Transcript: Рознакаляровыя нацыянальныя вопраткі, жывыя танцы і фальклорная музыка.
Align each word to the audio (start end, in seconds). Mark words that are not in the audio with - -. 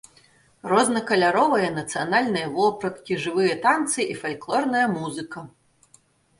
Рознакаляровыя 0.71 1.67
нацыянальныя 1.75 2.47
вопраткі, 2.57 3.21
жывыя 3.27 3.53
танцы 3.69 3.99
і 4.11 4.19
фальклорная 4.25 4.87
музыка. 4.99 5.49